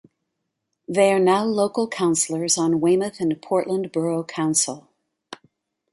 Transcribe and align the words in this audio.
They 0.87 1.13
are 1.13 1.19
now 1.19 1.43
local 1.45 1.87
councillors 1.87 2.57
on 2.57 2.81
Weymouth 2.81 3.19
and 3.19 3.39
Portland 3.39 3.91
Borough 3.91 4.23
Council. 4.23 4.89